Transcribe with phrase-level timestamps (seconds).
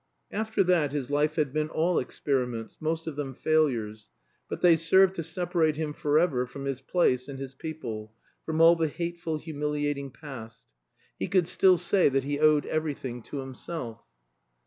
[0.31, 4.09] After that his life had been all experiments, most of them failures.
[4.49, 8.11] But they served to separate him forever from his place and his people,
[8.43, 10.65] from all the hateful humiliating past.
[11.19, 14.01] He could still say that he owed everything to himself.